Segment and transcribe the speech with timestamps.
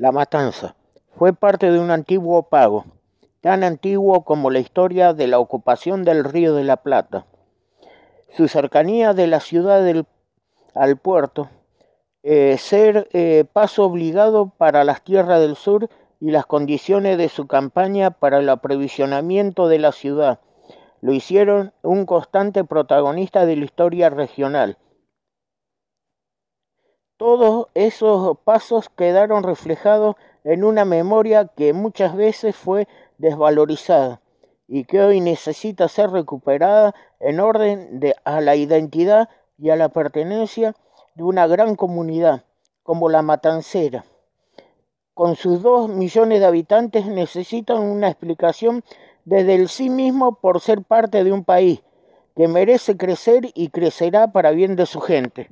[0.00, 0.76] La Matanza
[1.18, 2.86] fue parte de un antiguo pago,
[3.42, 7.26] tan antiguo como la historia de la ocupación del Río de la Plata.
[8.30, 9.84] Su cercanía de la ciudad
[10.74, 11.50] al puerto,
[12.22, 17.46] eh, ser eh, paso obligado para las tierras del sur y las condiciones de su
[17.46, 20.40] campaña para el aprovisionamiento de la ciudad
[21.02, 24.78] lo hicieron un constante protagonista de la historia regional.
[27.20, 32.88] Todos esos pasos quedaron reflejados en una memoria que muchas veces fue
[33.18, 34.22] desvalorizada
[34.66, 39.90] y que hoy necesita ser recuperada en orden de, a la identidad y a la
[39.90, 40.74] pertenencia
[41.14, 42.44] de una gran comunidad
[42.82, 44.06] como la Matancera
[45.12, 48.82] con sus dos millones de habitantes, necesitan una explicación
[49.26, 51.82] desde el sí mismo por ser parte de un país
[52.34, 55.50] que merece crecer y crecerá para bien de su gente.